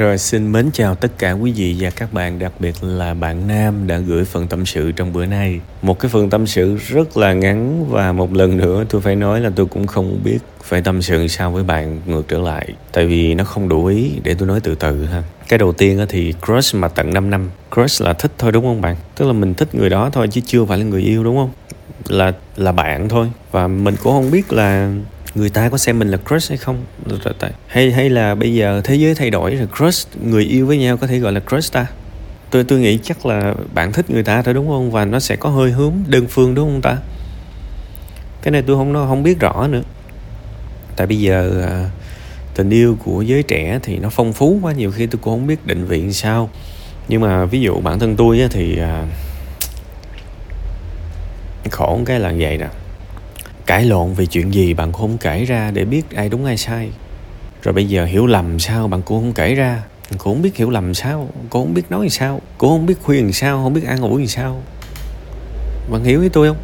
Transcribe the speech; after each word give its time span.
Rồi 0.00 0.18
xin 0.18 0.52
mến 0.52 0.70
chào 0.72 0.94
tất 0.94 1.18
cả 1.18 1.32
quý 1.32 1.52
vị 1.52 1.76
và 1.80 1.90
các 1.90 2.12
bạn, 2.12 2.38
đặc 2.38 2.52
biệt 2.58 2.74
là 2.82 3.14
bạn 3.14 3.46
Nam 3.48 3.86
đã 3.86 3.98
gửi 3.98 4.24
phần 4.24 4.46
tâm 4.46 4.66
sự 4.66 4.92
trong 4.92 5.12
bữa 5.12 5.26
nay. 5.26 5.60
Một 5.82 5.98
cái 5.98 6.08
phần 6.08 6.30
tâm 6.30 6.46
sự 6.46 6.76
rất 6.76 7.16
là 7.16 7.32
ngắn 7.32 7.86
và 7.90 8.12
một 8.12 8.32
lần 8.32 8.56
nữa 8.56 8.84
tôi 8.88 9.00
phải 9.00 9.16
nói 9.16 9.40
là 9.40 9.50
tôi 9.56 9.66
cũng 9.66 9.86
không 9.86 10.20
biết 10.24 10.38
phải 10.62 10.82
tâm 10.82 11.02
sự 11.02 11.28
sao 11.28 11.50
với 11.50 11.64
bạn 11.64 12.00
ngược 12.06 12.28
trở 12.28 12.38
lại. 12.38 12.68
Tại 12.92 13.06
vì 13.06 13.34
nó 13.34 13.44
không 13.44 13.68
đủ 13.68 13.86
ý 13.86 14.10
để 14.24 14.34
tôi 14.34 14.48
nói 14.48 14.60
từ 14.60 14.74
từ 14.74 15.04
ha. 15.04 15.22
Cái 15.48 15.58
đầu 15.58 15.72
tiên 15.72 16.06
thì 16.08 16.34
crush 16.46 16.74
mà 16.74 16.88
tận 16.88 17.14
5 17.14 17.30
năm. 17.30 17.50
Crush 17.74 18.02
là 18.02 18.12
thích 18.12 18.32
thôi 18.38 18.52
đúng 18.52 18.64
không 18.64 18.80
bạn? 18.80 18.96
Tức 19.16 19.26
là 19.26 19.32
mình 19.32 19.54
thích 19.54 19.74
người 19.74 19.90
đó 19.90 20.10
thôi 20.12 20.28
chứ 20.30 20.40
chưa 20.46 20.64
phải 20.64 20.78
là 20.78 20.84
người 20.84 21.02
yêu 21.02 21.24
đúng 21.24 21.36
không? 21.36 21.50
Là 22.08 22.32
là 22.56 22.72
bạn 22.72 23.08
thôi 23.08 23.26
và 23.50 23.68
mình 23.68 23.94
cũng 24.02 24.12
không 24.12 24.30
biết 24.30 24.52
là 24.52 24.92
người 25.34 25.50
ta 25.50 25.68
có 25.68 25.78
xem 25.78 25.98
mình 25.98 26.08
là 26.08 26.18
crush 26.28 26.48
hay 26.48 26.58
không? 26.58 26.84
Hay 27.66 27.92
hay 27.92 28.10
là 28.10 28.34
bây 28.34 28.54
giờ 28.54 28.80
thế 28.84 28.94
giới 28.94 29.14
thay 29.14 29.30
đổi 29.30 29.54
rồi 29.56 29.68
crush, 29.76 30.22
người 30.22 30.44
yêu 30.44 30.66
với 30.66 30.78
nhau 30.78 30.96
có 30.96 31.06
thể 31.06 31.18
gọi 31.18 31.32
là 31.32 31.40
crush 31.40 31.72
ta? 31.72 31.86
Tôi 32.50 32.64
tôi 32.64 32.78
nghĩ 32.78 32.98
chắc 33.02 33.26
là 33.26 33.54
bạn 33.74 33.92
thích 33.92 34.10
người 34.10 34.22
ta 34.22 34.42
thôi 34.42 34.54
đúng 34.54 34.68
không? 34.68 34.90
Và 34.90 35.04
nó 35.04 35.20
sẽ 35.20 35.36
có 35.36 35.48
hơi 35.48 35.70
hướng 35.70 35.94
đơn 36.06 36.26
phương 36.28 36.54
đúng 36.54 36.68
không 36.68 36.80
ta? 36.82 36.96
Cái 38.42 38.52
này 38.52 38.62
tôi 38.66 38.76
không 38.76 38.92
nó 38.92 39.06
không 39.06 39.22
biết 39.22 39.40
rõ 39.40 39.66
nữa. 39.66 39.82
Tại 40.96 41.06
bây 41.06 41.20
giờ 41.20 41.62
à, 41.68 41.90
tình 42.54 42.70
yêu 42.70 42.96
của 43.04 43.22
giới 43.22 43.42
trẻ 43.42 43.78
thì 43.82 43.98
nó 43.98 44.08
phong 44.10 44.32
phú 44.32 44.58
quá, 44.62 44.72
nhiều 44.72 44.90
khi 44.90 45.06
tôi 45.06 45.20
cũng 45.22 45.34
không 45.34 45.46
biết 45.46 45.66
định 45.66 45.84
vị 45.84 46.12
sao. 46.12 46.50
Nhưng 47.08 47.20
mà 47.20 47.44
ví 47.44 47.60
dụ 47.60 47.80
bản 47.80 47.98
thân 47.98 48.16
tôi 48.16 48.48
thì 48.50 48.78
à, 48.78 49.04
khổ 51.70 52.00
cái 52.06 52.20
là 52.20 52.32
vậy 52.38 52.58
nè 52.58 52.68
cãi 53.66 53.84
lộn 53.84 54.14
về 54.14 54.26
chuyện 54.26 54.54
gì 54.54 54.74
bạn 54.74 54.92
cũng 54.92 55.00
không 55.00 55.18
kể 55.18 55.44
ra 55.44 55.70
để 55.70 55.84
biết 55.84 56.10
ai 56.16 56.28
đúng 56.28 56.44
ai 56.44 56.56
sai. 56.56 56.90
Rồi 57.62 57.72
bây 57.72 57.88
giờ 57.88 58.04
hiểu 58.04 58.26
lầm 58.26 58.58
sao 58.58 58.88
bạn 58.88 59.02
cũng 59.02 59.20
không 59.20 59.32
kể 59.32 59.54
ra. 59.54 59.82
Cũng 60.10 60.18
không 60.18 60.42
biết 60.42 60.56
hiểu 60.56 60.70
lầm 60.70 60.94
sao 60.94 61.28
cũng 61.50 61.64
không 61.64 61.74
biết 61.74 61.82
nói 61.90 62.08
sao 62.08 62.40
cũng 62.58 62.70
không 62.70 62.86
biết 62.86 62.94
khuyên 63.02 63.32
sao, 63.32 63.62
không 63.62 63.74
biết 63.74 63.84
ăn 63.86 64.00
ngủ 64.00 64.18
gì 64.18 64.26
sao. 64.26 64.62
Bạn 65.90 66.04
hiểu 66.04 66.20
với 66.20 66.28
tôi 66.28 66.48
không? 66.48 66.56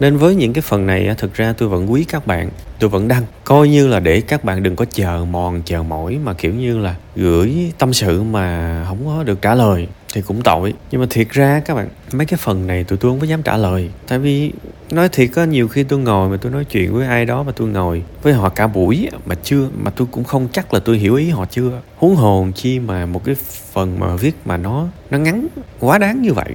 Nên 0.00 0.16
với 0.16 0.34
những 0.34 0.52
cái 0.52 0.62
phần 0.62 0.86
này 0.86 1.14
thực 1.18 1.34
ra 1.34 1.54
tôi 1.58 1.68
vẫn 1.68 1.92
quý 1.92 2.04
các 2.04 2.26
bạn. 2.26 2.50
Tôi 2.78 2.90
vẫn 2.90 3.08
đăng, 3.08 3.22
coi 3.44 3.68
như 3.68 3.86
là 3.86 4.00
để 4.00 4.20
các 4.20 4.44
bạn 4.44 4.62
đừng 4.62 4.76
có 4.76 4.84
chờ 4.84 5.26
mòn, 5.30 5.62
chờ 5.64 5.82
mỏi 5.82 6.18
mà 6.24 6.32
kiểu 6.32 6.54
như 6.54 6.78
là 6.78 6.94
gửi 7.16 7.72
tâm 7.78 7.92
sự 7.92 8.22
mà 8.22 8.84
không 8.88 8.98
có 9.06 9.22
được 9.22 9.42
trả 9.42 9.54
lời 9.54 9.88
thì 10.14 10.22
cũng 10.22 10.42
tội. 10.42 10.74
Nhưng 10.90 11.00
mà 11.00 11.06
thiệt 11.10 11.28
ra 11.30 11.60
các 11.64 11.74
bạn, 11.74 11.88
mấy 12.12 12.26
cái 12.26 12.38
phần 12.42 12.66
này 12.66 12.84
tụi 12.84 12.98
tôi 12.98 13.10
không 13.10 13.20
có 13.20 13.26
dám 13.26 13.42
trả 13.42 13.56
lời. 13.56 13.90
Tại 14.08 14.18
vì 14.18 14.52
nói 14.90 15.08
thiệt 15.08 15.30
có 15.34 15.44
nhiều 15.44 15.68
khi 15.68 15.82
tôi 15.82 15.98
ngồi 15.98 16.28
mà 16.28 16.36
tôi 16.36 16.52
nói 16.52 16.64
chuyện 16.64 16.94
với 16.94 17.06
ai 17.06 17.24
đó 17.24 17.42
mà 17.42 17.52
tôi 17.56 17.68
ngồi 17.68 18.02
với 18.22 18.32
họ 18.32 18.48
cả 18.48 18.66
buổi 18.66 19.08
mà 19.26 19.34
chưa, 19.42 19.68
mà 19.82 19.90
tôi 19.90 20.06
cũng 20.10 20.24
không 20.24 20.48
chắc 20.52 20.74
là 20.74 20.80
tôi 20.80 20.98
hiểu 20.98 21.14
ý 21.14 21.30
họ 21.30 21.46
chưa. 21.50 21.80
Huống 21.96 22.16
hồn 22.16 22.52
chi 22.52 22.78
mà 22.78 23.06
một 23.06 23.24
cái 23.24 23.34
phần 23.72 24.00
mà 24.00 24.16
viết 24.16 24.34
mà 24.44 24.56
nó 24.56 24.86
nó 25.10 25.18
ngắn, 25.18 25.46
quá 25.80 25.98
đáng 25.98 26.22
như 26.22 26.32
vậy. 26.32 26.54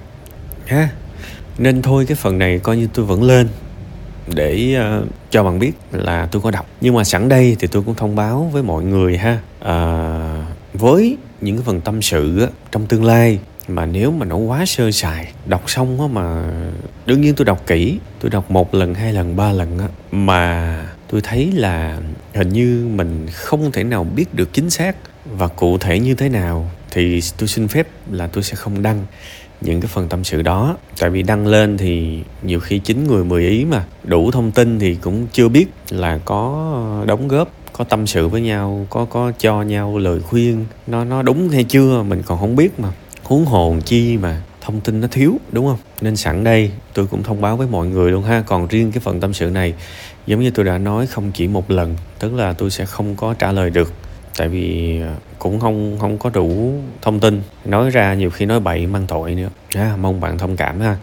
Ha 0.65 0.89
nên 1.57 1.81
thôi 1.81 2.05
cái 2.07 2.15
phần 2.15 2.37
này 2.37 2.59
coi 2.59 2.77
như 2.77 2.87
tôi 2.93 3.05
vẫn 3.05 3.23
lên 3.23 3.47
để 4.35 4.77
uh, 5.01 5.07
cho 5.31 5.43
bạn 5.43 5.59
biết 5.59 5.71
là 5.91 6.25
tôi 6.31 6.41
có 6.41 6.51
đọc. 6.51 6.65
Nhưng 6.81 6.95
mà 6.95 7.03
sẵn 7.03 7.29
đây 7.29 7.57
thì 7.59 7.67
tôi 7.67 7.83
cũng 7.83 7.95
thông 7.95 8.15
báo 8.15 8.49
với 8.53 8.63
mọi 8.63 8.83
người 8.83 9.17
ha. 9.17 9.39
Uh, 9.61 10.79
với 10.79 11.17
những 11.41 11.55
cái 11.55 11.63
phần 11.65 11.81
tâm 11.81 12.01
sự 12.01 12.41
á, 12.41 12.47
trong 12.71 12.85
tương 12.85 13.03
lai 13.03 13.39
mà 13.67 13.85
nếu 13.85 14.11
mà 14.11 14.25
nó 14.25 14.35
quá 14.35 14.65
sơ 14.65 14.91
sài 14.91 15.33
đọc 15.45 15.63
xong 15.67 16.01
á 16.01 16.07
mà 16.07 16.43
đương 17.05 17.21
nhiên 17.21 17.35
tôi 17.35 17.45
đọc 17.45 17.63
kỹ 17.67 17.99
tôi 18.19 18.31
đọc 18.31 18.51
một 18.51 18.73
lần 18.75 18.93
hai 18.93 19.13
lần 19.13 19.35
ba 19.35 19.51
lần 19.51 19.79
á 19.79 19.87
mà 20.11 20.79
tôi 21.07 21.21
thấy 21.21 21.51
là 21.51 21.99
hình 22.33 22.49
như 22.49 22.87
mình 22.95 23.27
không 23.31 23.71
thể 23.71 23.83
nào 23.83 24.03
biết 24.03 24.33
được 24.33 24.53
chính 24.53 24.69
xác 24.69 24.95
và 25.25 25.47
cụ 25.47 25.77
thể 25.77 25.99
như 25.99 26.15
thế 26.15 26.29
nào 26.29 26.71
thì 26.93 27.21
tôi 27.37 27.47
xin 27.47 27.67
phép 27.67 27.87
là 28.11 28.27
tôi 28.27 28.43
sẽ 28.43 28.55
không 28.55 28.81
đăng 28.81 29.05
những 29.61 29.81
cái 29.81 29.87
phần 29.93 30.09
tâm 30.09 30.23
sự 30.23 30.41
đó. 30.41 30.77
Tại 30.99 31.09
vì 31.09 31.23
đăng 31.23 31.47
lên 31.47 31.77
thì 31.77 32.19
nhiều 32.43 32.59
khi 32.59 32.79
chín 32.79 33.07
người, 33.07 33.23
mười 33.23 33.47
ý 33.47 33.65
mà 33.65 33.85
đủ 34.03 34.31
thông 34.31 34.51
tin 34.51 34.79
thì 34.79 34.95
cũng 34.95 35.27
chưa 35.31 35.49
biết 35.49 35.65
là 35.89 36.19
có 36.25 37.03
đóng 37.07 37.27
góp, 37.27 37.51
có 37.73 37.83
tâm 37.83 38.07
sự 38.07 38.27
với 38.27 38.41
nhau, 38.41 38.87
có 38.89 39.05
có 39.05 39.31
cho 39.39 39.61
nhau 39.61 39.97
lời 39.97 40.19
khuyên. 40.21 40.65
Nó 40.87 41.03
nó 41.03 41.21
đúng 41.21 41.49
hay 41.49 41.63
chưa 41.63 42.03
mình 42.03 42.21
còn 42.25 42.39
không 42.39 42.55
biết 42.55 42.79
mà. 42.79 42.89
Huống 43.23 43.45
hồn 43.45 43.81
chi 43.81 44.17
mà 44.17 44.41
thông 44.61 44.81
tin 44.81 45.01
nó 45.01 45.07
thiếu, 45.11 45.37
đúng 45.51 45.67
không? 45.67 45.79
Nên 46.01 46.15
sẵn 46.15 46.43
đây 46.43 46.71
tôi 46.93 47.07
cũng 47.07 47.23
thông 47.23 47.41
báo 47.41 47.57
với 47.57 47.67
mọi 47.67 47.87
người 47.87 48.11
luôn 48.11 48.23
ha. 48.23 48.43
Còn 48.47 48.67
riêng 48.67 48.91
cái 48.91 48.99
phần 48.99 49.19
tâm 49.19 49.33
sự 49.33 49.49
này, 49.49 49.73
giống 50.27 50.41
như 50.41 50.51
tôi 50.51 50.65
đã 50.65 50.77
nói 50.77 51.07
không 51.07 51.31
chỉ 51.31 51.47
một 51.47 51.71
lần, 51.71 51.95
tức 52.19 52.33
là 52.33 52.53
tôi 52.53 52.69
sẽ 52.69 52.85
không 52.85 53.15
có 53.15 53.33
trả 53.33 53.51
lời 53.51 53.69
được. 53.69 53.93
Tại 54.37 54.47
vì 54.47 54.99
cũng 55.43 55.59
không 55.59 55.97
không 55.99 56.17
có 56.17 56.29
đủ 56.29 56.73
thông 57.01 57.19
tin. 57.19 57.41
Nói 57.65 57.89
ra 57.89 58.13
nhiều 58.13 58.29
khi 58.29 58.45
nói 58.45 58.59
bậy 58.59 58.87
mang 58.87 59.05
tội 59.07 59.35
nữa. 59.35 59.49
À, 59.75 59.95
mong 60.01 60.21
bạn 60.21 60.37
thông 60.37 60.57
cảm 60.57 60.79
ha. 60.79 60.97